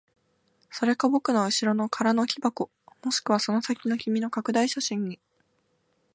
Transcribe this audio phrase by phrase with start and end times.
[0.71, 2.71] それか僕の後ろの空の木箱、
[3.03, 5.19] もしくはその先の君の拡大写真に。